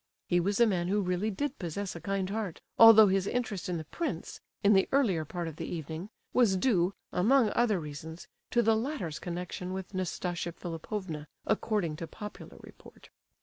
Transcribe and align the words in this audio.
He 0.27 0.39
was 0.39 0.59
a 0.59 0.65
man 0.65 0.87
who 0.87 0.99
really 0.99 1.29
did 1.29 1.59
possess 1.59 1.95
a 1.95 2.01
kind 2.01 2.27
heart, 2.31 2.59
although 2.79 3.05
his 3.05 3.27
interest 3.27 3.69
in 3.69 3.77
the 3.77 3.85
prince, 3.85 4.39
in 4.63 4.73
the 4.73 4.89
earlier 4.91 5.25
part 5.25 5.47
of 5.47 5.57
the 5.57 5.67
evening, 5.67 6.09
was 6.33 6.57
due, 6.57 6.95
among 7.11 7.51
other 7.51 7.79
reasons, 7.79 8.27
to 8.49 8.63
the 8.63 8.75
latter's 8.75 9.19
connection 9.19 9.73
with 9.73 9.93
Nastasia 9.93 10.53
Philipovna, 10.53 11.27
according 11.45 11.97
to 11.97 12.07
popular 12.07 12.57
report. 12.61 13.09